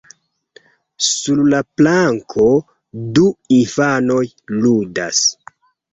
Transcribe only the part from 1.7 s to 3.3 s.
planko, du